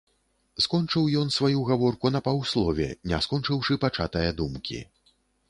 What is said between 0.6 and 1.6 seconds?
Скончыў ён сваю